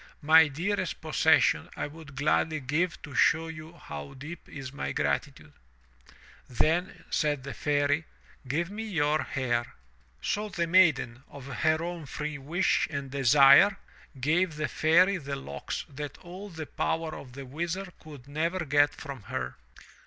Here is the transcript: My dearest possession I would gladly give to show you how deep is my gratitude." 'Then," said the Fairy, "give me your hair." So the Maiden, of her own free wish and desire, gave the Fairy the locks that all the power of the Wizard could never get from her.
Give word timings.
My 0.23 0.47
dearest 0.47 0.99
possession 0.99 1.69
I 1.77 1.85
would 1.85 2.15
gladly 2.15 2.59
give 2.59 2.99
to 3.03 3.13
show 3.13 3.47
you 3.49 3.73
how 3.73 4.15
deep 4.15 4.49
is 4.49 4.73
my 4.73 4.91
gratitude." 4.93 5.53
'Then," 6.49 7.03
said 7.11 7.43
the 7.43 7.53
Fairy, 7.53 8.05
"give 8.47 8.71
me 8.71 8.81
your 8.81 9.21
hair." 9.21 9.75
So 10.19 10.49
the 10.49 10.65
Maiden, 10.65 11.21
of 11.29 11.45
her 11.45 11.83
own 11.83 12.07
free 12.07 12.39
wish 12.39 12.87
and 12.89 13.11
desire, 13.11 13.77
gave 14.19 14.55
the 14.55 14.67
Fairy 14.67 15.17
the 15.17 15.35
locks 15.35 15.85
that 15.87 16.17
all 16.23 16.49
the 16.49 16.65
power 16.65 17.13
of 17.13 17.33
the 17.33 17.45
Wizard 17.45 17.93
could 17.99 18.27
never 18.27 18.65
get 18.65 18.95
from 18.95 19.21
her. 19.29 19.55